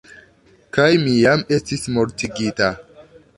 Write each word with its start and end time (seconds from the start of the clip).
Kaj 0.77 0.87
mi 1.03 1.13
jam 1.17 1.43
estis 1.59 1.85
mortigita. 1.99 2.73